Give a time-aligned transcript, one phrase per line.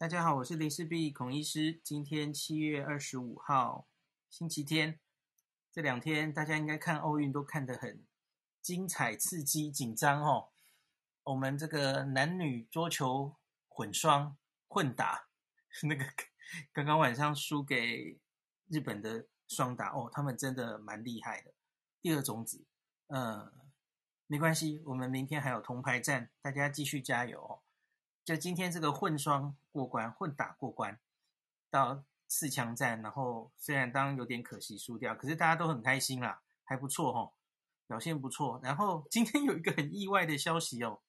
[0.00, 1.78] 大家好，我是林氏璧孔医师。
[1.84, 3.86] 今天七月二十五号，
[4.30, 4.98] 星期天。
[5.70, 8.02] 这两天大家应该看奥运都看得很
[8.62, 10.48] 精彩、刺激、紧张哦。
[11.24, 13.36] 我们这个男女桌球
[13.68, 15.28] 混双混打，
[15.86, 16.06] 那个
[16.72, 18.18] 刚刚晚上输给
[18.68, 21.52] 日本的双打哦，他们真的蛮厉害的。
[22.00, 22.64] 第二种子，
[23.08, 23.52] 嗯，
[24.26, 27.60] 没关系，我们明天还有铜牌战，大家继续加油哦。
[28.24, 31.00] 就今天这个混双过关，混打过关
[31.68, 37.32] 到四强战，然后虽然当有点可惜输掉，可是大家都很开心啦，还不错哦，
[37.88, 38.60] 表现不错。
[38.62, 41.00] 然后今天有一个很意外的消息哦，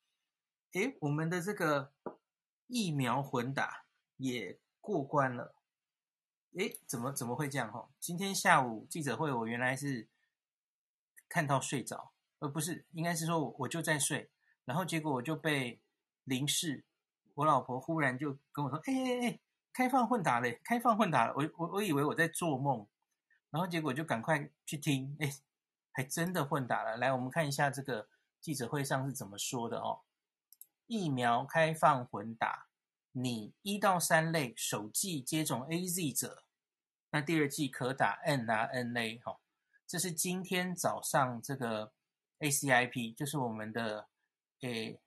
[0.71, 1.93] 诶，我们的这个
[2.67, 3.85] 疫苗混打
[4.17, 5.53] 也过关了，
[6.57, 7.89] 诶，怎么怎么会这样哦？
[7.99, 10.07] 今天下午记者会，我原来是
[11.29, 14.31] 看到睡着，而不是应该是说我我就在睡，
[14.65, 15.79] 然后结果我就被
[16.23, 16.85] 临时。
[17.41, 19.39] 我老婆忽然就跟我说：“哎哎哎，
[19.73, 22.87] 开放混打嘞，开放混打了。”我我我以为我在做梦，
[23.49, 25.33] 然后结果就赶快去听，哎，
[25.91, 26.97] 还真的混打了。
[26.97, 28.07] 来，我们看一下这个
[28.39, 30.01] 记者会上是怎么说的哦。
[30.85, 32.67] 疫苗开放混打，
[33.11, 36.43] 你一到三类首剂接种 AZ 者，
[37.09, 39.39] 那第二剂可打 N R N A 哈。
[39.87, 41.91] 这是今天早上这个
[42.37, 44.07] ACIP，就是我们的
[44.59, 45.01] 诶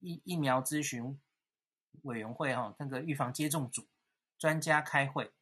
[0.00, 1.18] 疫疫苗咨询。
[2.02, 3.86] 委员会哈，那个预防接种组
[4.38, 5.32] 专家开会，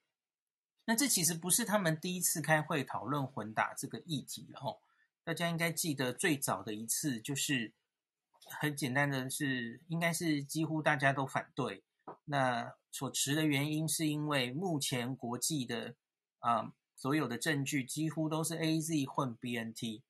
[0.84, 4.78] 那这其实不是他们第一次开会讨论混打这个议题了哈。
[5.24, 7.72] 大家应该记得最早的一次就是
[8.44, 11.84] 很简单的是，应该是几乎大家都反对。
[12.24, 15.94] 那所持的原因是因为目前国际的
[16.40, 20.02] 啊所有的证据几乎都是 AZ 混 BNT，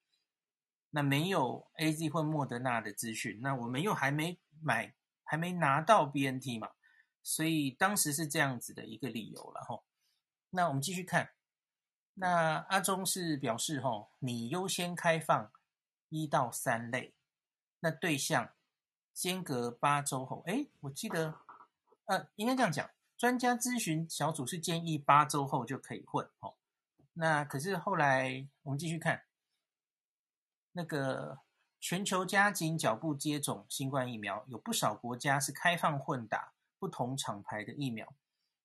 [0.91, 4.95] 那没有 AZ 混莫德纳的资讯，那我们又还没买。
[5.33, 6.72] 还没拿到 BNT 嘛，
[7.22, 9.83] 所以当时是这样子的一个理由了哈。
[10.50, 11.30] 那我们继续看，
[12.12, 15.51] 那阿中是表示哈，你优先开放
[16.11, 17.14] 一到三类，
[17.80, 18.52] 那对象
[19.14, 21.40] 间隔八周后，诶，我记得
[22.05, 26.57] 呃，应该这样讲，专家咨询小组是建议八周后就可以混哦。
[27.14, 29.24] 那可是后来我们继续看
[30.73, 31.39] 那个。
[31.85, 38.15] 全球加紧脚步接种新冠疫苗，有不少国家是开放混打不同厂牌的疫苗，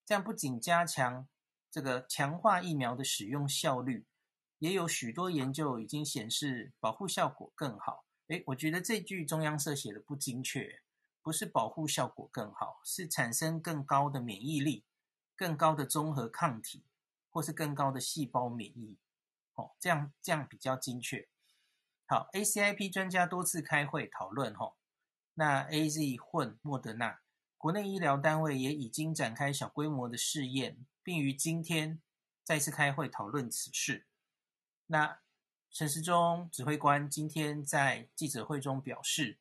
[0.05, 1.27] 这样不仅加强
[1.71, 4.05] 这个强化疫苗的使用效率，
[4.59, 8.05] 也有许多研究已经显示保护效果更好。
[8.27, 10.83] 诶，我觉得这句中央社写的不精确，
[11.23, 14.85] 不是保护效果更好，是产生更高的免疫力、
[15.35, 16.85] 更高的综合抗体，
[17.31, 18.95] 或是更高的细胞免疫。
[19.55, 21.27] 哦，这样这样比较精确。
[22.09, 24.77] 好，ACIP 专家多次开会讨论吼，
[25.33, 27.19] 那 AZ 混莫德纳，
[27.57, 32.01] 国内医疗单位也已经展开小规模的试验，并于今天
[32.45, 34.07] 再次开会讨论此事。
[34.85, 35.19] 那
[35.69, 39.37] 陈时中指挥官今天在记者会中表示，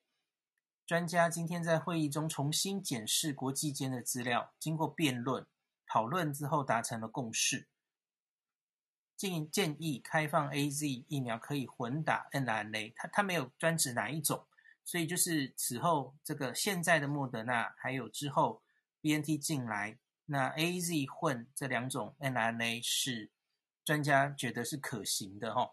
[0.84, 5.46] 专家今天在会议中重新检视国际间的资料，经过辩论
[5.86, 7.68] 讨论之后达成了共识。
[9.16, 14.46] 建建议开放 AZ 疫苗可以混打 mRNA，它它没有专指哪一种，
[14.84, 18.62] 所以就是此后这个现在的莫德纳还有之后
[19.00, 23.30] BNT 进来，那 AZ 混这两种 mRNA 是
[23.84, 25.72] 专家觉得是可行的哦。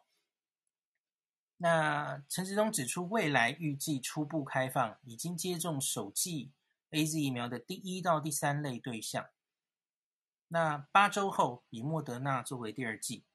[1.58, 6.52] 那陈时中指出，未来预计初步开放已经接种首剂
[6.92, 9.30] AZ 疫苗的第一到第三类对象，
[10.48, 13.26] 那八周后以莫德纳作为第二剂。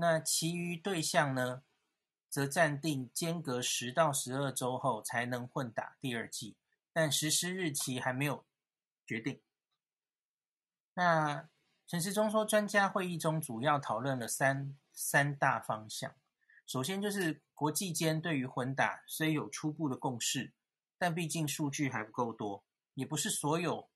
[0.00, 1.64] 那其余对象呢，
[2.28, 6.56] 则暂定间隔十到十二周后才能混打第二剂，
[6.92, 8.44] 但实施日期还没有
[9.04, 9.40] 决定。
[10.94, 11.48] 那
[11.88, 16.14] 陈时中说，专家会议中主要讨论了三三大方向。
[16.64, 20.52] 首先就是国际间对于混打虽有初步的共识，
[20.96, 22.62] 但毕竟数据还不够多，
[22.94, 23.90] 也不是所有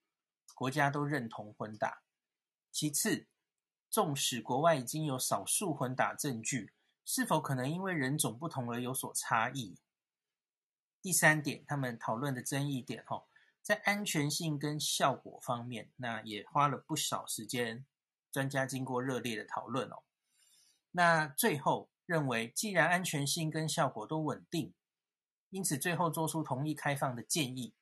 [0.53, 2.01] 国家都认同混打。
[2.71, 3.27] 其次，
[3.93, 6.73] 纵使国外已经有少数混打证据，
[7.05, 9.77] 是否可能因为人种不同而有所差异？
[10.99, 13.25] 第三点，他们讨论的争议点，哈，
[13.61, 17.85] 在安全性跟效果方面，那也花了不少时间，
[18.31, 20.01] 专家经过热烈的讨论哦。
[20.89, 24.73] 那最后认为，既然安全性跟效果都稳定，
[25.51, 27.75] 因此最后做出同意开放的建议。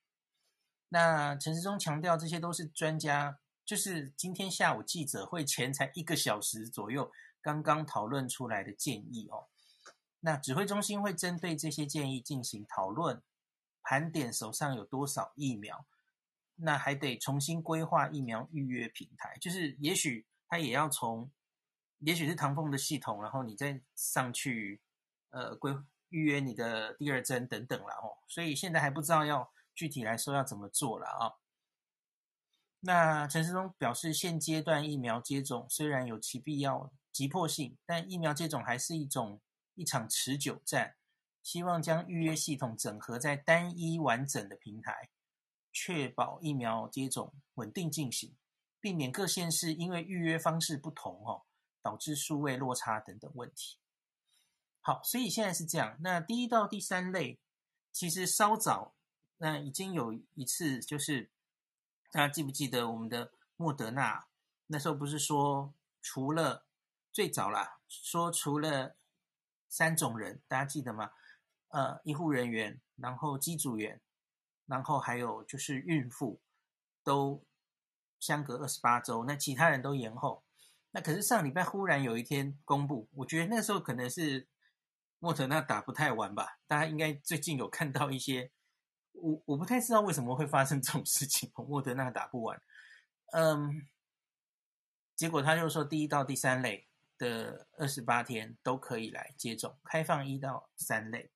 [0.90, 3.40] 那陈世忠强调，这些都是专家。
[3.72, 7.10] 就是今天下午记者会前才一个小时左右，
[7.42, 9.48] 刚刚讨论出来的建议哦。
[10.20, 13.24] 那指挥中心会针对这些建议进行讨论，
[13.82, 15.86] 盘点手上有多少疫苗，
[16.58, 21.32] 那还得重新规划疫苗预约平台，就是也许他也要从，
[22.00, 24.82] 也许是唐凤的系统，然后你再上去，
[25.30, 25.74] 呃，规
[26.10, 28.20] 预约你的第二针等等了哦。
[28.28, 31.40] 所以现在还不知道要具体来说要怎么做了啊。
[32.84, 39.40] 那陈时中表示，现阶段疫苗接种虽然有其必要、急迫性，但疫苗接种还是一种
[39.76, 40.96] 一场持久战。
[41.44, 45.10] 希望将预约系统整合在单一完整的平台，
[45.72, 48.36] 确保疫苗接种稳定进行，
[48.80, 51.44] 避免各县市因为预约方式不同哦，
[51.84, 53.78] 导致数位落差等等问题。
[54.82, 55.98] 好，所以现在是这样。
[56.02, 57.40] 那第一到第三类，
[57.92, 58.96] 其实稍早
[59.38, 61.30] 那已经有一次，就是。
[62.12, 64.28] 大家记不记得我们的莫德纳？
[64.68, 66.66] 那时候不是说除了
[67.10, 68.98] 最早啦，说除了
[69.70, 71.12] 三种人，大家记得吗？
[71.70, 74.02] 呃，医护人员，然后机组员，
[74.66, 76.42] 然后还有就是孕妇，
[77.02, 77.46] 都
[78.20, 79.24] 相隔二十八周。
[79.24, 80.44] 那其他人都延后。
[80.92, 84.50] 那可是上礼拜忽然有一天公布，我觉得那时候可能是
[85.20, 86.60] 莫德纳打不太完吧。
[86.68, 88.52] 大家应该最近有看到一些。
[89.14, 92.60] 我我不太知道为什么会发生这种事情，莫德纳打不完，
[93.34, 93.88] 嗯，
[95.16, 96.88] 结果他就说第一到第三类
[97.18, 101.30] 的二十八天都可以来接种，开放一到三类，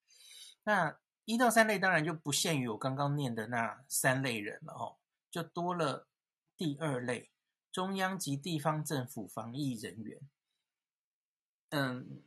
[0.63, 4.97] 那一到三类当然就不限于我刚刚念的那三类人了哦，
[5.29, 6.07] 就多了
[6.57, 7.29] 第二类
[7.71, 10.19] 中央及地方政府防疫人员，
[11.69, 12.23] 嗯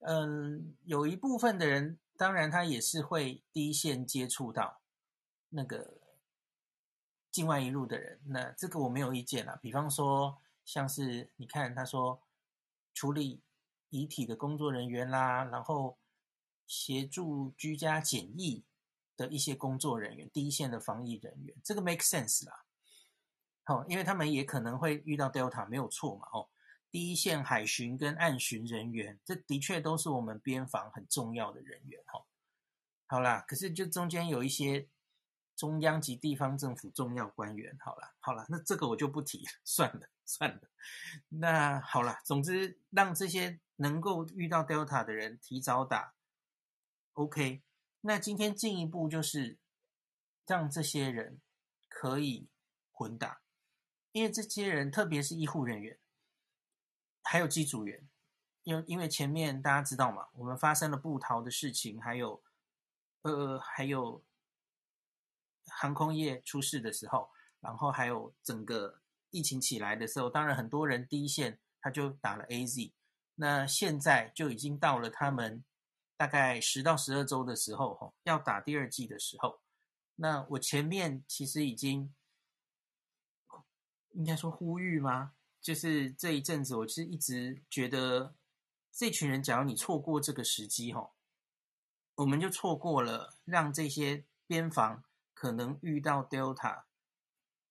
[0.00, 1.98] 嗯，有一部分的人。
[2.16, 4.80] 当然，他也是会第一线接触到
[5.48, 5.98] 那个
[7.30, 9.58] 境外一路的人，那这个我没有意见啦。
[9.60, 12.22] 比方说，像是你看，他说
[12.94, 13.42] 处理
[13.88, 15.98] 遗体的工作人员啦，然后
[16.66, 18.64] 协助居家检疫
[19.16, 22.64] 的一些工作人员，第一线的防疫人员，这个 make sense 啦。
[23.64, 26.48] 好，因为他们也可能会遇到 Delta，没有错嘛，哦。
[26.92, 32.22] 第一线海巡跟岸巡人员，这的确都是我们边防很重要的人员哈。
[33.06, 34.86] 好啦，可是就中间有一些
[35.56, 40.60] 中央及地方政府重要官员，好啦，好啦，那这个我就不提了，算了算了。
[41.30, 46.12] 那好啦，总之让这些能够遇到 Delta 的人提早打
[47.14, 47.62] ，OK。
[48.02, 49.56] 那今天进一步就是
[50.46, 51.40] 让这些人
[51.88, 52.48] 可以
[52.90, 53.40] 混打，
[54.12, 55.98] 因为这些人特别是医护人员。
[57.22, 58.08] 还有机组员，
[58.62, 62.42] 因为因为前面大家知道嘛，我们发生了部桃的事情，还有
[63.22, 64.22] 呃还有
[65.66, 67.30] 航空业出事的时候，
[67.60, 72.92] 然后还有整个疫情起来的时候，当然很多人第一线他就打了 AZ，
[73.36, 75.64] 那现在就已经到了他们
[76.16, 79.60] 大概十到十二周的时候，吼，要打第二剂的时候，
[80.16, 82.14] 那我前面其实已经
[84.10, 85.34] 应该说呼吁吗？
[85.62, 88.34] 就是这一阵子，我其实一直觉得，
[88.90, 91.12] 这群人，假如你错过这个时机，吼，
[92.16, 96.82] 我们就错过了让这些边防可能遇到 Delta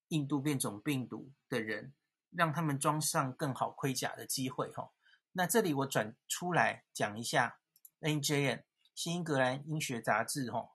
[0.07, 1.93] 印度变种病毒的人，
[2.29, 4.93] 让他们装上更好盔甲的机会，吼。
[5.33, 7.59] 那这里我转出来讲一下
[7.99, 8.63] ，NJN
[8.95, 10.71] 新英格兰医学杂志，吼，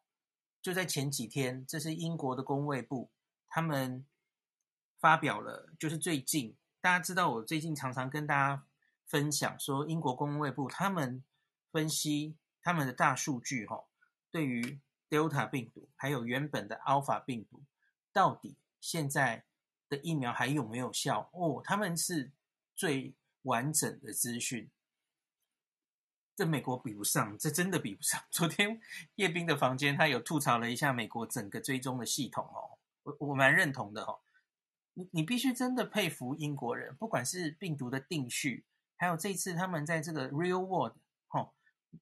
[0.61, 3.11] 就在前几天，这是英国的公卫部，
[3.49, 4.05] 他们
[5.01, 6.55] 发表了，就是最近。
[6.87, 8.65] 大家知道，我最近常常跟大家
[9.07, 11.25] 分享说，英国公卫部他们
[11.73, 13.87] 分析他们的大数据，哈，
[14.31, 14.79] 对于
[15.11, 17.65] Delta 病毒还有原本的 Alpha 病毒，
[18.13, 19.43] 到底现在
[19.89, 21.29] 的疫苗还有没有效？
[21.33, 22.31] 哦，他们是
[22.77, 24.71] 最完整的资讯，
[26.37, 28.23] 这美国比不上，这真的比不上。
[28.31, 28.81] 昨天
[29.17, 34.21] 叶斌的房间，他有吐槽了一下美国整个追踪的系统，哦，我我蛮认同的，哦，
[34.99, 38.65] 你你必须真的佩服英国人，不管是病毒的定序，
[38.97, 41.55] 还有这次他们在这个 real world 吼，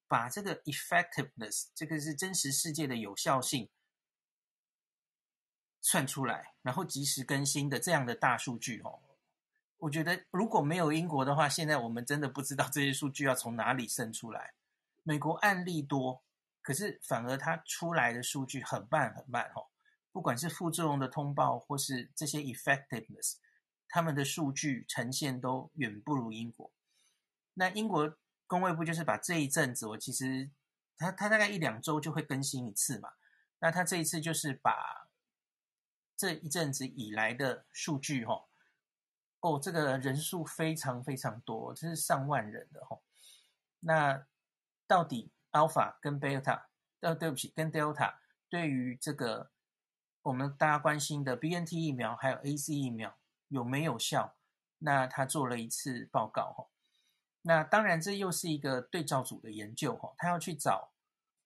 [0.06, 3.68] 把这个 effectiveness 这个是真实世界的有效性
[5.80, 9.02] 算出来，然后及时更新的这样的大数据吼，
[9.78, 14.54] 我觉得如果没有英国的话，现在我们真的不知道这些数据要从哪里生出来。
[15.02, 16.22] 美国案例多，
[16.62, 19.68] 可是反而它出来的数据很慢很慢吼。
[20.14, 23.38] 不管是副作用的通报，或是这些 effectiveness，
[23.88, 26.70] 他们的数据呈现都远不如英国。
[27.54, 28.16] 那英国
[28.46, 30.52] 工卫部就是把这一阵子，我其实
[30.96, 33.14] 他他大概一两周就会更新一次嘛。
[33.58, 35.08] 那他这一次就是把
[36.16, 38.44] 这一阵子以来的数据，哈，
[39.40, 43.00] 哦，这个人数非常非常多，这是上万人的哈。
[43.80, 44.24] 那
[44.86, 46.66] 到底 Alpha 跟 Beta，
[47.00, 48.14] 呃，对不起，跟 Delta
[48.48, 49.50] 对于这个
[50.24, 53.14] 我们大家关心的 BNT 疫苗还有 A C 疫苗
[53.48, 54.34] 有没有效？
[54.78, 56.66] 那他做了一次报告哈。
[57.42, 60.92] 那当然，这又是一个对照组的研究哈，他要去找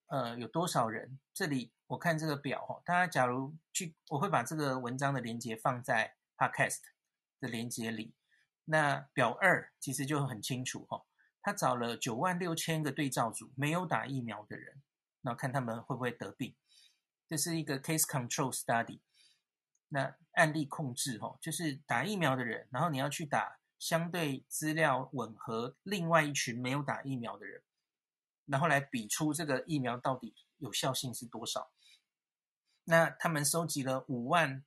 [0.06, 1.18] 呃有多少人。
[1.35, 6.82] 这里我看这个表哈，大家假如去，我会把这个文章的连接放在 Podcast
[7.40, 8.14] 的连接里。
[8.66, 11.04] 那表二其实就很清楚哈，
[11.42, 14.80] 他找了九万六千个对照组没有打疫苗的人，
[15.23, 16.54] 那看他们会不会得病。
[17.28, 19.00] 这是一个 case control study，
[19.88, 23.58] 那案例控制哈，就是打疫苗的人，然后你要去打。
[23.78, 27.62] 相对资料吻合，另外一群没有打疫苗的人，
[28.44, 31.70] 然后来比出这个疫苗到底有效性是多少。
[32.82, 34.64] 那他们收集了五万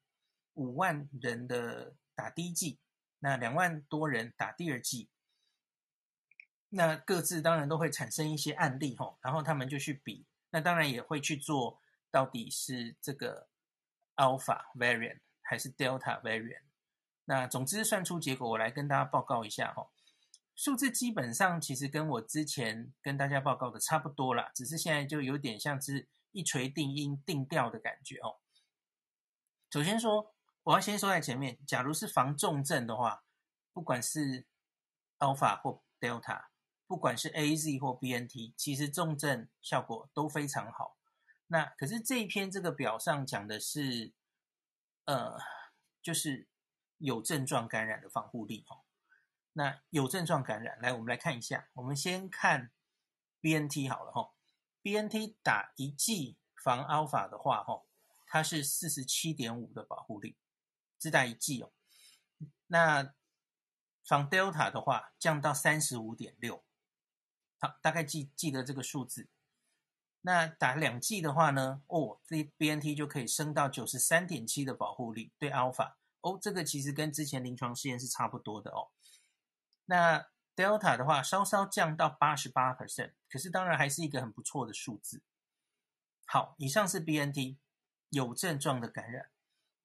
[0.53, 2.79] 五万人的打第一剂，
[3.19, 5.09] 那两万多人打第二剂。
[6.69, 13.47] 那各自当然都会产生一些案例吼，然后他们就去比，那当然也会去做到底是这个
[14.17, 16.63] Alpha variant 还是 Delta variant。
[17.25, 19.89] 那总之算出结果，我来跟大家报告一下哈。
[20.53, 28.37] 数字基本上其实跟我之前跟大家报告的差不多啦，只是现在就有点像是一锤定音、定调的感觉哦。
[29.71, 33.23] 首先说，我要先说在前面，假如是防重症的话，
[33.71, 34.45] 不管是
[35.19, 36.45] Alpha 或 Delta，
[36.85, 40.97] 不管是 AZ 或 BNT，其实重症效果都非常好。
[41.51, 44.13] 那可是这一篇这个表上讲的是，
[45.05, 45.37] 呃，
[46.01, 46.47] 就是。
[47.03, 48.85] 有症状感染的防护力哦，
[49.53, 51.67] 那有症状感染，来我们来看一下。
[51.73, 52.71] 我们先看
[53.41, 54.35] BNT 好了哈
[54.83, 57.87] ，BNT 打一剂防 Alpha 的话哈，
[58.27, 60.37] 它是四十七点五的保护力，
[60.99, 61.73] 只打一剂哦。
[62.67, 63.15] 那
[64.05, 66.63] 防 Delta 的话降到三十五点六，
[67.57, 69.27] 好，大概记记得这个数字。
[70.21, 75.93] 那打两剂的话呢，哦，这 BNT 就可以升到九十三点七的保护力，对 Alpha。
[76.21, 78.91] 哦，这个其实跟之前临床试验是差不多的哦。
[79.85, 85.23] 那 Delta 的话，稍稍降到八十八 percent，可是当然还是一个很不错的数字。
[86.27, 87.57] 好，以上是 BNT
[88.09, 89.31] 有症状的感染。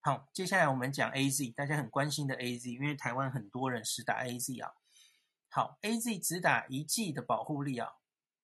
[0.01, 4.75] 好，接下来我们讲 AZ，大家很关心的 AZ，因为台湾很多人是打 AZ 啊。
[5.49, 7.95] 好，AZ 只打一剂的保护力啊，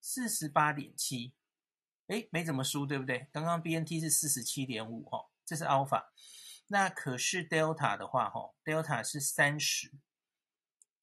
[0.01, 1.33] 四十八点七，
[2.07, 3.27] 诶，没怎么输，对不对？
[3.31, 6.05] 刚刚 BNT 是四十七点五哦，这是 Alpha。
[6.67, 9.91] 那可是 Delta 的话，哈，Delta 是三十，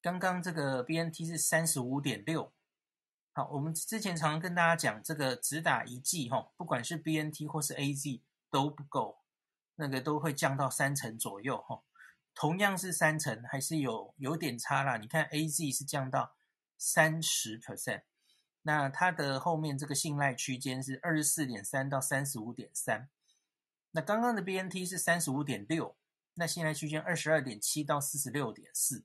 [0.01, 2.53] 刚刚这个 BNT 是三十五点六。
[3.33, 9.21] 好，我们之前常常跟大家讲，这个只打一剂，哈，不管是 BNT 或是 AZ 都不够，
[9.75, 11.83] 那个都会降到三成左右，哈。
[12.33, 14.97] 同样是三成，还是有有点差啦。
[14.97, 16.35] 你看 AZ 是降到
[16.77, 18.03] 三十 percent，
[18.63, 23.09] 那它的后面这个信赖区间是二十四点三到三十五点三。
[23.91, 25.95] 那刚刚的 BNT 是三十五点六，
[26.35, 29.03] 那信赖区间二十二点七到四十六点四，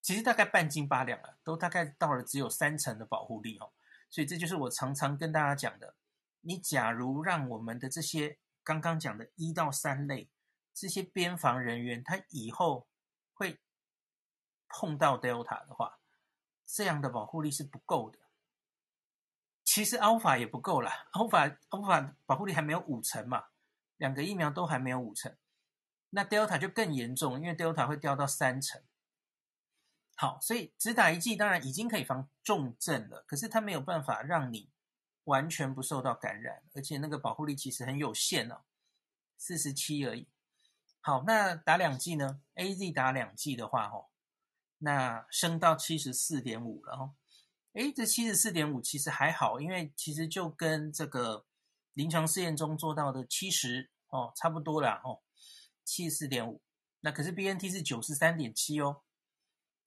[0.00, 3.72] 其实大概半斤八两了，都大概到了只有三成的保护力哦。
[4.08, 5.94] 所以这就是我常常跟大家讲的，
[6.40, 10.28] 你假如让我们的这些刚刚讲的一到三类
[10.72, 12.88] 这些边防人员，他以后
[13.34, 13.60] 会
[14.66, 16.00] 碰到 Delta 的话，
[16.66, 18.18] 这样的保护力是不够的。
[19.72, 23.44] 其实 Alpha 也不够啦，Alpha Alpha 保护力还没有五成嘛。
[23.98, 25.36] 两个疫苗都还没有五成，
[26.08, 28.82] 那 Delta 就更严重，因为 Delta 会掉到三成。
[30.16, 34.68] 好，所以只打一剂当然已经可以防重症了，可是它没有办法让你
[35.22, 38.62] 完全不受到感染，而且那个保护力其实很有限哦，
[39.38, 40.26] 四十七而已。
[41.00, 44.08] 好，那打两剂呢？AZ 打两剂的话，哦，
[44.78, 47.14] 那升到七十四点五了哦。
[47.74, 51.46] 诶，这七十四点五其实还好，因为其实就跟这个。
[51.94, 55.20] 临床试验中做到的七十哦，差不多啦哦，
[55.84, 56.62] 七十四点五。
[57.00, 59.02] 那可是 BNT 是九十三点七哦。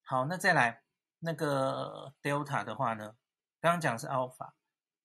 [0.03, 0.83] 好，那再来
[1.19, 3.15] 那个 Delta 的话呢？
[3.61, 4.51] 刚刚讲是 Alpha，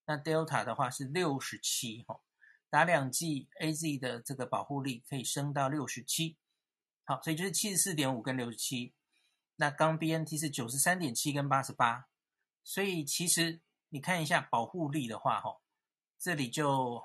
[0.06, 2.20] 那 Delta 的话是六十七哦。
[2.68, 6.36] 打两剂 AZ 的这个保护力可以升到六十七。
[7.04, 8.92] 好，所以就是七十四点五跟六十七。
[9.54, 12.08] 那刚 BNT 是九十三点七跟八十八。
[12.68, 15.58] 所以其实你看一下保护力的话，哈。
[16.18, 17.02] 这里就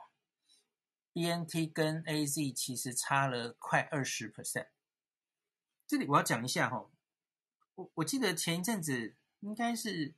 [1.13, 4.67] BNT 跟 AZ 其实差了快二十 percent。
[5.87, 6.89] 这里我要讲一下哈，
[7.75, 10.15] 我我记得前一阵子应该是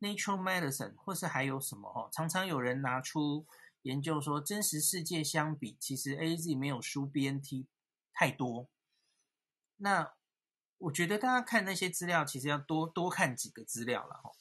[0.00, 3.46] Nature Medicine 或是还有什么哈，常常有人拿出
[3.82, 7.68] 研究说，真实世界相比，其实 AZ 没有输 BNT
[8.12, 8.68] 太多。
[9.76, 10.14] 那
[10.78, 14.32] 我觉得大家看那些资料，其实要多多看几个资料了哈，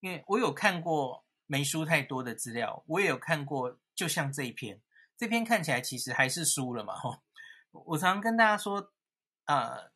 [0.00, 1.24] 因为我有看过。
[1.50, 4.82] 没输太多的资料，我也有看过，就像这一篇，
[5.16, 7.22] 这篇看起来其实还是输了嘛，吼。
[7.70, 8.92] 我常跟大家说，
[9.46, 9.90] 呃，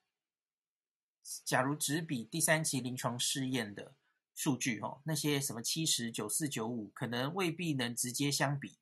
[1.44, 3.94] 假如只比第三期临床试验的
[4.35, 8.78] 数据，吼，那些什么七十九四九五，可能未必能直接相比，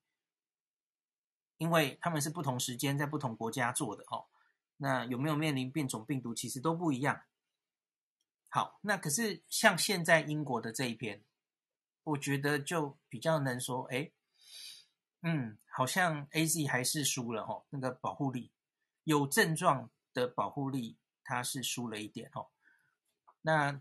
[1.57, 4.29] 因为他们是不同时间在不同国家做的，哦。
[4.77, 7.21] 那有没有面临变种病毒，其实都不一样。
[8.53, 11.23] 好，那可是像现在英国的这一篇，
[12.03, 14.11] 我觉得就比较能说，哎，
[15.23, 18.51] 嗯，好像 AZ 还是输了吼，那个保护力。
[19.05, 22.49] 有症状的保护力，它是输了一点哦。
[23.43, 23.81] 那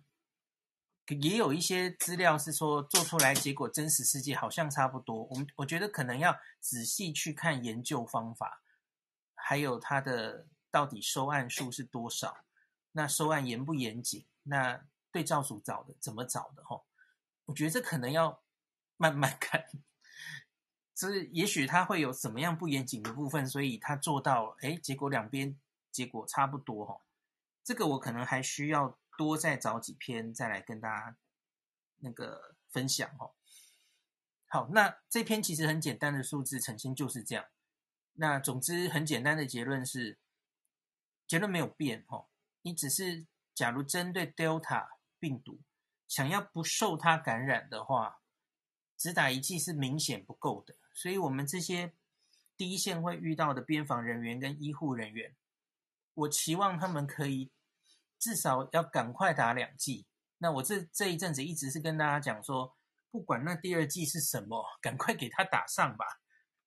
[1.08, 5.24] 也有一些资料是说做出来结果真实世界好像差不多。
[5.24, 8.62] 我们我觉得可能要仔细去看研究方法，
[9.34, 12.46] 还有它的到底收案数是多少，
[12.92, 16.84] 那收案严不严谨，那对照组找的怎么找的哦？
[17.46, 18.44] 我觉得这可能要
[18.98, 19.65] 慢慢看。
[20.96, 25.58] 是，也许他会有什么样不严谨的部分，所以他做到，哎，结果两边
[25.91, 27.01] 结果差不多哈。
[27.63, 31.15] 这个我可能还需要多再找几篇再来跟大家
[32.00, 33.32] 那个分享哈。
[34.48, 37.46] 好，那这篇其实很简单的数字呈现就是这样。
[38.13, 40.18] 那总之很简单的结论是，
[41.25, 42.27] 结论没有变哈。
[42.63, 43.25] 你只是
[43.60, 44.88] 假如针对 Delta
[45.20, 45.60] 病毒
[46.08, 48.22] 想要不受它感染的话，
[48.96, 50.78] 只打一剂是明显不够的。
[50.94, 51.92] 所以，我们这些
[52.56, 55.36] 第一线会遇到的边防人员跟医护人员，
[56.13, 57.51] 我期望他们可以
[58.18, 60.08] 至少要赶快打两剂。
[60.38, 62.78] 那我这这一阵子一直是跟大家讲说，
[63.12, 66.06] 不管那第二剂是什么，赶快给他打上吧。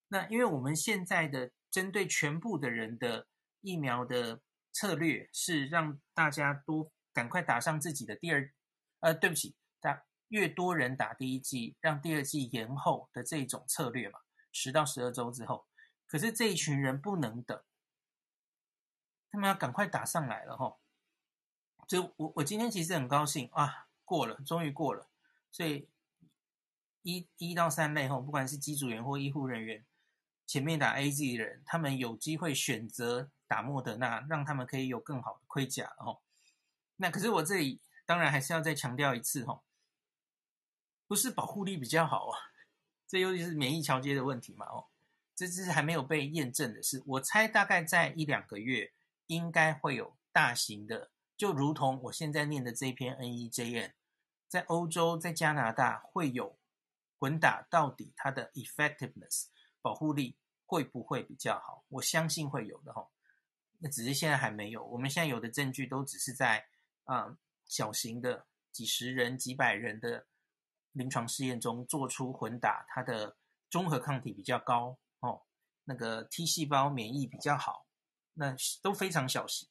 [0.09, 3.27] 那因为我们现在的针对全部的人的
[3.63, 8.53] 疫苗的策略是让大家多赶快打上自己的第二，
[9.01, 10.05] 呃，对不起，打。
[10.29, 15.67] 越多人打第一剂，让第二剂延后的这种策略嘛，十到十二周之后，
[16.07, 17.63] 可是这一群人不能等，
[19.31, 20.79] 他们要赶快打上来了哈。
[21.87, 25.11] 就我我今天其实很高兴啊，过了，终于过了。
[25.51, 25.91] 所以
[27.03, 29.85] 一一到三类后，不管是机组员或医护人员，
[30.47, 36.23] 前面打 AZ 的人，他们有机会选择打莫德纳，让他们可以有更好的盔甲哦。
[36.97, 39.61] 那可是我这里当然还是要再强调一次哈。
[41.07, 42.39] 不是保护力比较好啊，
[43.07, 44.87] 这尤其是免疫桥接的问题嘛，哦，
[45.35, 47.03] 这只是还没有被验证的事。
[47.05, 48.91] 我猜大概在一两个月，
[49.27, 53.93] 应该会有大型的，就如同我现在念的这篇 NEJM，
[54.49, 56.57] 在欧洲、在加拿大会有
[57.19, 59.49] 混打，到底它的 effectiveness
[59.83, 61.85] 保护力会不会比较好？
[61.89, 63.07] 我相信会有的哈，
[63.83, 64.85] 那只是现在还没有。
[64.87, 66.65] 我们现在有的证据都只是在
[67.05, 70.27] 啊、小型的几十人、几百人的。
[70.95, 73.35] 临床试验中做出混打，它的
[73.71, 75.41] 中和抗体比较高哦，
[75.85, 77.87] 那个 T 细胞免疫比较好，
[78.35, 79.67] 那都非常小型。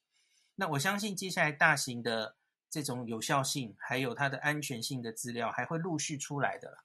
[0.56, 2.34] 那我相信接下来大型的
[2.68, 6.78] 这种有效性还有它的安全性的资料还会陆续出来的。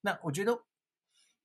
[0.00, 0.64] 那我觉得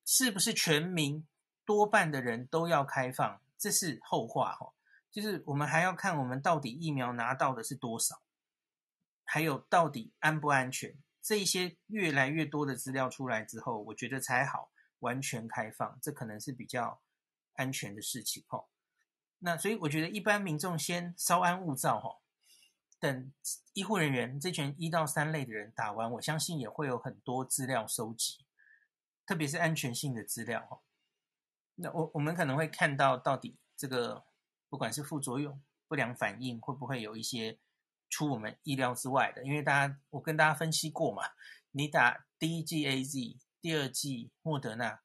[0.06, 1.28] 是不是全民
[1.66, 4.72] 多半的人都要开放，这是后话哈。
[5.12, 8.22] 就是我们还要看我们到底疫苗拿到的是多少，
[9.24, 10.98] 还有到底安不安全。
[11.22, 17.02] 这一些越来越多的资料出来之后，我觉得才好完全开放，这可能是比较
[17.54, 18.70] 安全的事情吼。
[19.40, 22.22] 那所以我觉得一般民众先稍安勿躁吼，
[23.00, 23.34] 等
[23.74, 28.46] 医护人员这群一到三类的人打完，我相信也会有很多资料收集，
[29.26, 30.82] 特别是安全性的资料吼。
[31.76, 34.24] 那我我们可能会看到到底这个
[34.72, 37.60] 不管是副作用、不良反应会不会有一些。
[38.14, 41.24] 出我们意料之外的，因为大家我跟大家分析过嘛，
[41.72, 45.00] 你打第一剂 AZ，第二剂莫德纳，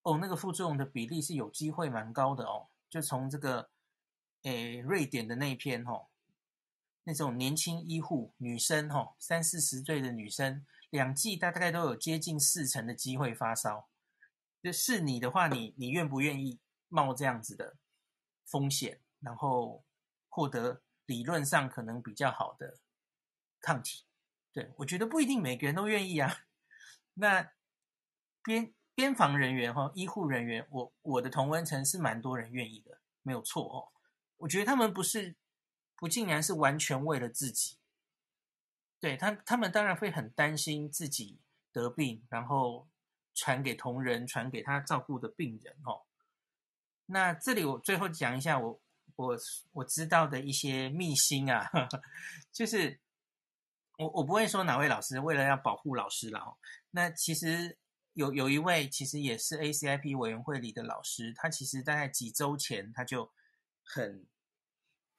[0.00, 2.70] 哦，那个副作用的比例是有机会蛮高的哦。
[2.88, 3.68] 就从这个，
[4.44, 6.06] 诶，瑞典的那一篇哦，
[7.04, 13.90] 那种年轻医护女生哦，三四十岁的女生，两剂大概都有接近四成的机会发烧。
[14.62, 17.76] 就是你的话，你你愿不愿意冒这样子的
[18.52, 19.82] 风险，然后
[20.28, 20.82] 获得？
[21.06, 22.78] 理论上可能比较好的
[23.60, 24.04] 抗体，
[24.52, 26.46] 对，我觉得不一定每个人都愿意啊。
[27.14, 27.52] 那
[28.42, 33.90] 边边防人员哈，医护人员，我我的同温层是蛮多人愿意的，没有错哦。
[34.38, 35.34] 我觉得他们不是
[35.96, 37.78] 不竟然是完全为了自己，
[39.00, 41.40] 对他他们当然会很担心自己
[41.72, 42.88] 得病，然后
[43.34, 46.06] 传给同仁，传给他照顾的病人哦。
[47.12, 48.80] 那这里我最后讲一下我。
[49.14, 49.36] 我
[49.72, 52.02] 我知道的一些秘辛啊，呵 呵
[52.50, 52.98] 就是
[53.98, 56.56] 我我不会说哪位老师为了要保护老师了。
[56.90, 57.76] 那其实
[58.14, 63.30] 有有一位其实也是 ACIP 委员会里的老师，他其实大概几周前他就
[63.84, 64.26] 很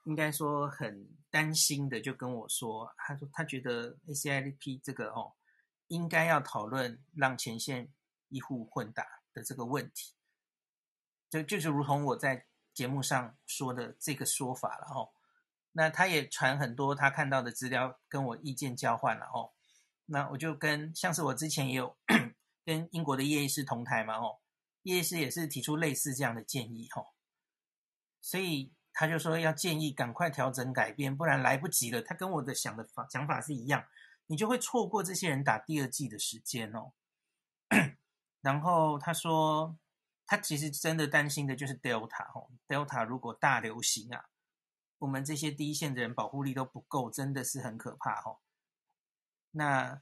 [0.06, 5.36] 应该说很担心的就跟我说，他说他觉得 ACIP 这个哦
[5.88, 7.94] 应该要讨论让前线
[8.30, 10.16] 医护混打的这个问题，
[11.42, 15.10] 就就是如同我在节目上说的这个说法了哦。
[15.72, 19.52] 那他也传很多他看到的资料跟我意见交换了哦。
[20.06, 21.98] 那我就跟像是我之前也有。
[22.66, 24.40] 跟英国的叶医师同台嘛，哦，
[24.84, 27.08] 叶医师也是提出类似这样的建议，哦，
[28.22, 32.02] 所以他就说要建议赶快调整改变，不然来不及了。
[32.02, 33.84] 他跟我的想的法想法是一样，
[34.28, 36.94] 你就会错过这些人打第二剂的时间哦。
[38.40, 39.78] 然后他说，
[40.34, 44.30] 他其实真的担心的就是 Delta 哦，Delta 如果大流行啊，
[44.98, 48.40] 我们这些第一线的人保护力都不够，真的是很可怕哦。
[49.52, 50.02] 那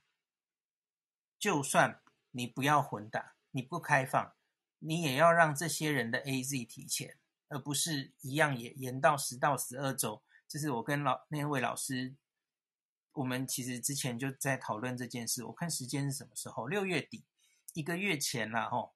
[1.38, 2.02] 就算。
[2.34, 4.34] 你不要混打，你不开放，
[4.80, 7.18] 你也要让这些人的 AZ 提前，
[7.50, 10.24] 而不是一样也延到十到十二周。
[10.48, 12.16] 这是我跟老那位老师，
[13.12, 15.44] 我们其实之前就在讨论这件事。
[15.44, 16.68] 我看时间是什么时候？
[16.68, 17.26] 六月底，
[17.74, 18.94] 一个月前了吼。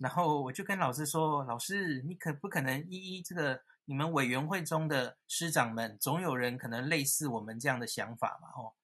[0.00, 8.48] 然后我就跟老师说：“老师，你可不可能一一这个你们委员会中的师长们，总有人可能类似我们这样的想法嘛？
[8.48, 8.74] 吼，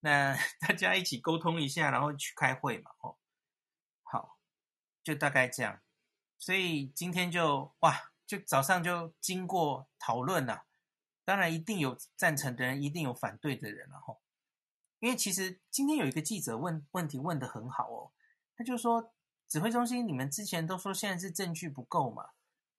[0.00, 2.90] 那 大家一起沟通一下，然后去开会嘛？
[2.98, 3.18] 吼。”
[5.04, 5.80] 就大概这样，
[6.38, 10.62] 所以今天就哇，就早上就经过讨论了。
[11.24, 14.22] 当然，一定有赞成的人，一定有反对的人了吼。
[15.00, 18.12] 因为其实今天有一个记者问问题问得很好哦，
[18.56, 19.12] 他就说
[19.52, 22.30] 指挥中心，你们之前都说现在是证据不够嘛，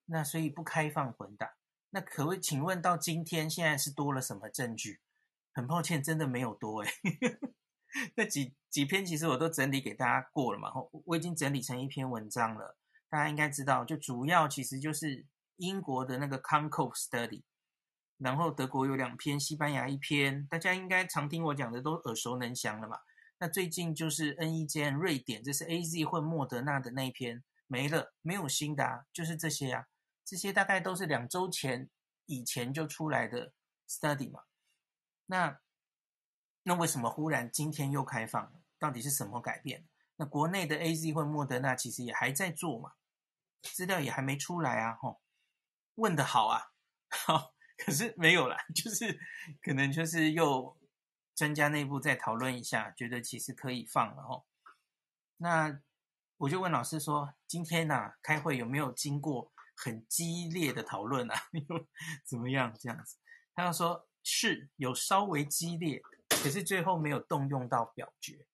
[0.06, 1.54] 那所以不开放混打。
[1.90, 5.00] 那可不可以请问到今天现在是多了什么证据？
[5.52, 6.90] 很抱歉，真的没有多诶
[8.16, 10.72] 那几几篇其实我都整理给大家过了嘛，
[11.04, 12.76] 我已经整理成一篇文章了，
[13.08, 15.24] 大家应该知道，就主要其实就是
[15.58, 17.44] 英国的那个 Concorde Study，
[18.18, 22.98] 然后德国有两篇，西班牙一篇，大家应该常听我讲的都耳熟能详了嘛。
[23.44, 29.84] 那最近就是 NEJM 瑞典，这是 AZ 混莫德纳的那一篇没了，没有新的啊，就是这些啊，
[30.24, 31.90] 这些大概都是两周前
[32.24, 33.52] 以前就出来的
[33.86, 34.40] study 嘛，
[35.26, 35.60] 那。
[36.62, 38.50] 那为什么忽然今天又开放？
[38.78, 39.86] 到底是什么改变？
[40.16, 42.92] 那国内的 AZ 混莫德纳其实也还在做嘛，
[43.60, 44.94] 资料也还没出来啊。
[44.94, 45.20] 吼，
[45.96, 46.62] 问得好啊，
[47.26, 49.20] 好，可是没有啦，就是
[49.60, 50.74] 可能就是又
[51.34, 54.46] 专家内部再讨论一下，觉得其实可以放了吼。
[55.36, 55.80] 那
[56.36, 61.34] 我就问老师说，今天呐、开会有没有经过很激烈的讨论啊？
[62.24, 63.16] 怎么样这样子？
[63.54, 66.02] 他要说是有稍微激烈。
[66.28, 68.46] 可是最后没有动用到表决，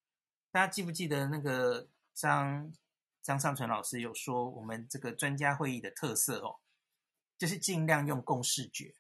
[0.53, 2.73] 大家记不记得那个张
[3.21, 6.61] 张尚淳老师有说，我们这个专家会议的特色哦，
[7.37, 8.95] 就是尽量用共识决，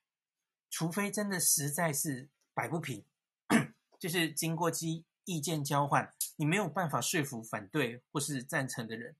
[0.70, 3.04] 除非真的实在是摆不平，
[4.00, 9.14] 就是经过机意见交换，你没有办法说服反对或是赞成的人，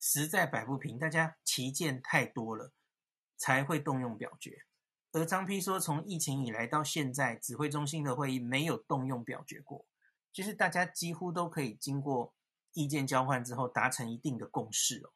[0.00, 2.72] 实在摆不平，大家歧见太多了，
[3.36, 4.62] 才会动用表决。
[5.12, 9.84] 而张丕说，从疫情以来到现在，指挥中心的会议没有动用表决过，
[10.32, 12.32] 就是大家几乎都可以经过
[12.74, 15.10] 意见交换之后达成一定的共识哦。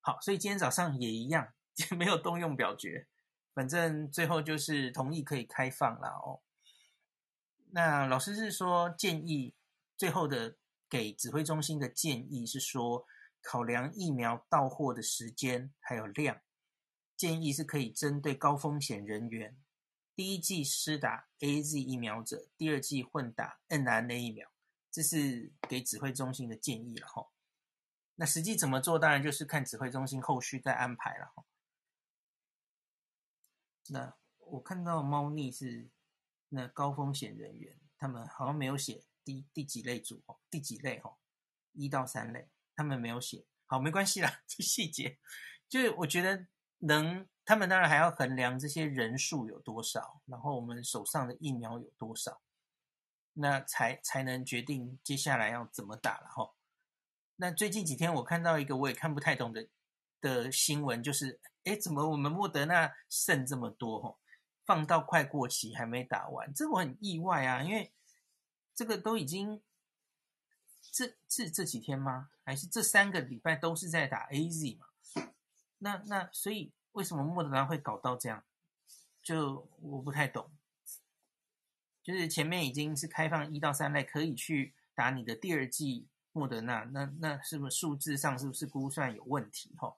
[0.00, 1.52] 好，所以今天早上也一样，
[1.98, 3.08] 没有动用表决，
[3.54, 6.42] 反正最后就是同意可以开放了哦。
[7.70, 9.54] 那老师是说建议，
[9.96, 10.56] 最后的
[10.88, 13.06] 给指挥中心的建议是说，
[13.42, 16.40] 考量疫苗到货的时间还有量。
[17.16, 19.56] 建议是可以针对高风险人员，
[20.14, 24.50] 第一剂施打 AZ 疫苗者，第二剂混打 mRNA 疫苗，
[24.90, 27.28] 这是给指挥中心的建议了哈。
[28.16, 31.44] 那实际怎么做，当然就是看指挥中心后续再安排了哈。
[33.88, 35.88] 那我看到猫腻是
[36.48, 41.16] 那高风险人员，他们好像没有写第第几类组哦，第几类哦，
[41.72, 43.46] 一到三类，他们没有写。
[43.66, 45.18] 好，没关系啦， 这细节
[45.68, 46.46] 就是我觉得。
[46.80, 52.42] 能，他们当然还要衡量这些人数有多少，然后我们手上的疫苗有多少，
[53.32, 56.54] 那才才能决定接下来要怎么打了哈。
[57.36, 59.66] 那最近几天我看到一个我也看不太懂的
[60.20, 64.18] 的新闻，就是，诶，怎么我们莫德纳剩这么多哈，
[64.66, 67.92] 放到快过期还没打完，这我很意外啊，因为
[68.74, 69.62] 这个都已经
[70.90, 72.30] 这这这几天吗？
[72.44, 74.86] 还是这三个礼拜都是在打 AZ 嘛？
[75.78, 78.44] 那那所以为什么莫德纳会搞到这样？
[79.22, 80.50] 就我不太懂。
[82.02, 89.74] 就是前面已经是开放一到三类可以去打你的第二剂莫德纳，那那是不是数字上是不是估算有问题？
[89.76, 89.96] 哈，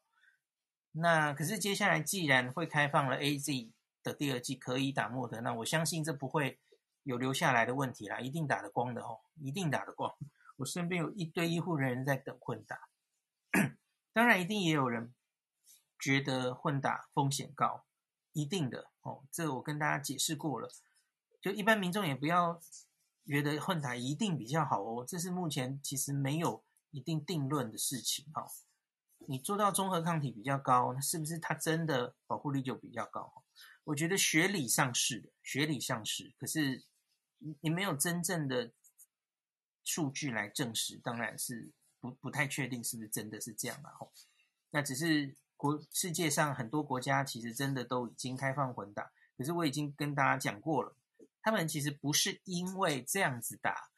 [0.92, 3.72] 那可是接下来既然会开放了 AZ
[4.12, 6.58] 第二剂可以打莫德，那我相信这不会
[7.02, 10.14] 有留下来的问题啦，一定打得光的哦，一定打得光。
[10.56, 12.88] 我身边有一堆医护人员在等混打，
[14.12, 15.14] 当然一定也有人
[15.98, 17.84] 觉得混打风险高，
[18.32, 20.68] 一定的哦，这我跟大家解释过了，
[21.40, 22.60] 就一般民众也不要。
[23.30, 28.46] 觉得混打一定比较好哦，这是目前其实没有一定定论的事情哈。
[29.26, 33.44] 你做到综合抗体比较高，那是不是它真的保护力就比较高？
[33.88, 36.85] 我觉得学理上是的，学理上是，可是
[37.61, 38.70] 你没有真正的
[39.83, 44.07] 数据来证实，当然是不不太确定是不是真的是这样了哈。
[44.70, 50.94] 那只是国世界上很多国家其实真的都已经开放混打，可是我已经跟大家讲过了。
[51.40, 53.88] 他们其实不是因为这样子打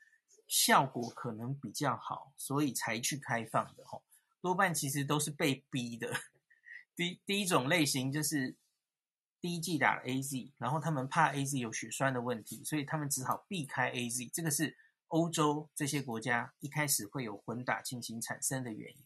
[0.47, 4.05] 效果可能比较好，所以才去开放的吼，
[4.41, 6.15] 多半其实都是被逼的。
[6.95, 8.55] 第第一种类型就是
[9.41, 14.31] 第一剂打了 AZ，然后他们怕 AZ 有血栓的问题，所以他们只好避开 AZ。
[14.33, 14.77] 这个是
[15.09, 19.05] 欧洲这些国家一开始会有混打情形产生的原因。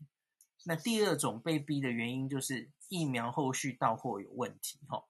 [0.64, 5.04] 那第二种被逼的原因就是疫苗后续到货有问题吼。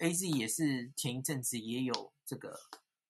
[0.00, 2.60] AZ 也是前一阵子也有这个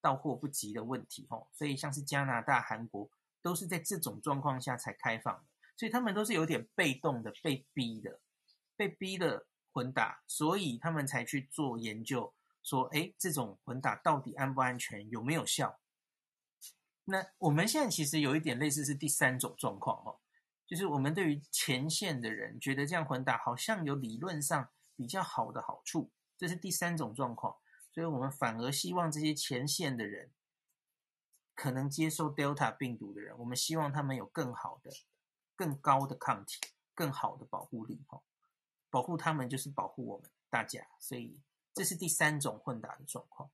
[0.00, 3.10] 到货不及的问题吼，所以像是加拿大、韩国
[3.42, 5.44] 都是在这种状况下才开放的，
[5.76, 8.20] 所以他们都是有点被动的、被逼的、
[8.74, 15.78] 被逼的混打，所以他们才去做研究，说，哎，这种混打到底安不安全，有没有效？
[17.04, 20.20] 那我们现在其实有一点类似是第三种状况哦，
[20.66, 26.10] 就是我们对于前线的人觉得这样混打好像有理论上比较好的好处。
[26.36, 27.56] 这是第三种状况，
[27.90, 30.30] 所以我们反而希望这些前线的人，
[31.52, 34.92] 可能接受 Delta 病毒的人，我们希望他们有更好的、
[35.56, 36.60] 更高的抗体、
[36.94, 38.22] 更好的保护力，哈，
[38.90, 41.40] 保护他们就是保护我们大家，所以
[41.74, 43.50] 这是第三种混打的状况。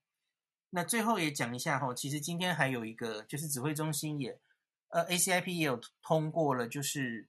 [0.69, 4.39] 那最后也讲一下哈，其实今天还有一个，就是指挥中心也，
[4.89, 7.27] 呃，ACIP 也有通过了，就是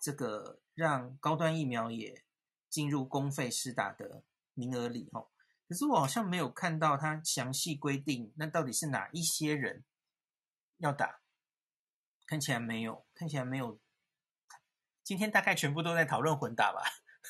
[0.00, 2.22] 这个让高端疫苗也
[2.68, 4.22] 进入公费施打的。
[4.58, 5.28] 名额里哈，
[5.68, 9.84] 可是我好像没有看到他详细规定，那到底是哪一些人
[10.78, 11.20] 要打？
[12.26, 13.78] 看起来没有，看起来没有。
[15.04, 16.80] 今天大概全部都在讨论混打吧，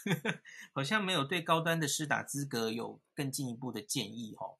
[0.73, 4.59] 好像没有对高端的施打资格有更进一步的建议哦。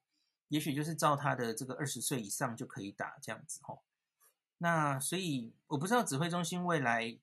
[0.49, 3.81] 也许就是照他的这个二十岁以上就可以打这样子哦。
[4.59, 7.19] 那所以我不知道指挥中心未来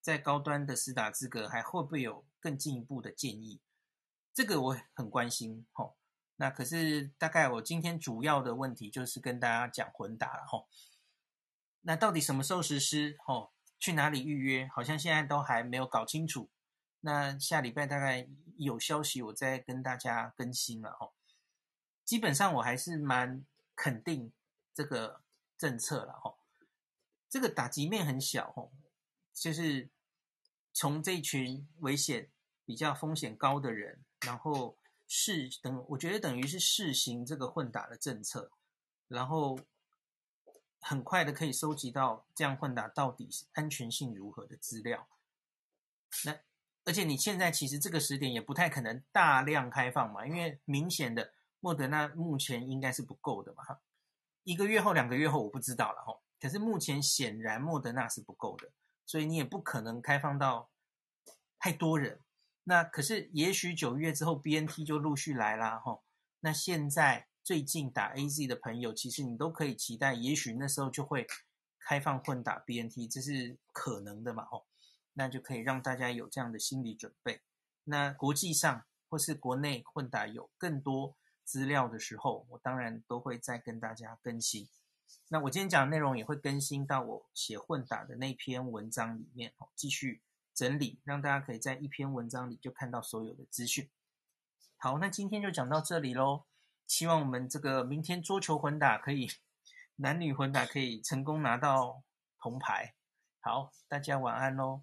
[0.00, 3.60] 在高端的施打资格还会不会有更进一步的建议。
[4.32, 5.96] 这个我很关心吼，
[6.36, 10.68] 那可是大概我今天主要的问题就是跟大家讲混打了吼。
[11.82, 13.52] 那到底什么时候实施吼？
[13.78, 14.68] 去哪里预约？
[14.74, 16.48] 好像现在都还没有搞清楚。
[17.06, 21.12] 那下礼拜大概有消息，我再跟大家更新了吼。
[22.02, 23.44] 基本上我还是蛮
[23.76, 24.32] 肯定
[24.72, 25.20] 这个
[25.58, 26.38] 政策了吼。
[27.28, 28.72] 这个打击面很小吼，
[29.34, 29.90] 就是
[30.72, 32.30] 从这群危险
[32.64, 34.02] 比较风险高的人。
[34.20, 38.50] 然后试等，我觉得等于是试行这个混打的政策，
[39.08, 39.58] 然后
[40.80, 45.06] 很快的可以收集到这样混打到底安全性如何的资料。
[46.24, 46.38] 那
[46.84, 53.64] 而且你现在其实这个时点也不太可能大量开放嘛，因为明显的莫德纳目前应该是不够的嘛。
[53.64, 53.80] 哈，
[54.42, 56.20] 一个月后、两个月后我不知道了哈。
[56.40, 58.70] 可是目前显然莫德纳是不够的，
[59.06, 60.70] 所以你也不可能开放到
[61.58, 62.20] 太多人。
[62.64, 66.02] 那可是，也许九月之后，BNT 就陆续来啦，吼。
[66.40, 71.26] 那现在最近打 AZ 的朋友，其实你都可以期待，也许那时候就会
[71.78, 74.66] 开放混打 BNT，这是可能的嘛，吼。
[75.14, 77.40] 那就可以让大家有这样的心理准备。
[77.84, 84.68] 那国际上或是国内混打有更多资料的时候，我当然都会再跟大家更新。
[85.28, 90.20] 那我今天讲的内容也会更新到我写混打的那篇文章里面，继续。
[90.54, 93.90] 整理，让大家可以在一篇文章里就看到所有的资讯。
[94.76, 96.44] 好，那今天就讲到这里喽。
[96.86, 99.28] 希望我们这个明天桌球混打可以，
[99.96, 102.04] 男女混打可以成功拿到
[102.38, 102.94] 铜牌。
[103.40, 104.82] 好，大家晚安喽。